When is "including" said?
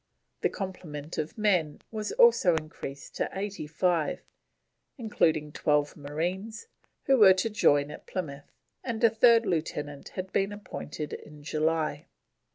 4.97-5.51